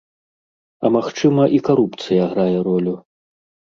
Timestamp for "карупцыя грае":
1.71-2.53